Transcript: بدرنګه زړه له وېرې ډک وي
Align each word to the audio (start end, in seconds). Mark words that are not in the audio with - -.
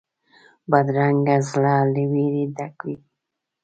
بدرنګه 0.69 1.37
زړه 1.49 1.75
له 1.93 2.03
وېرې 2.11 2.43
ډک 2.55 2.75
وي 2.85 2.97